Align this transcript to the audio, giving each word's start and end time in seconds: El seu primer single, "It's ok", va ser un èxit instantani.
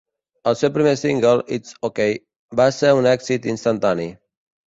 El 0.51 0.55
seu 0.61 0.69
primer 0.77 0.93
single, 1.01 1.43
"It's 1.57 1.75
ok", 1.89 2.01
va 2.61 2.67
ser 2.79 2.93
un 3.01 3.11
èxit 3.13 3.47
instantani. 3.53 4.09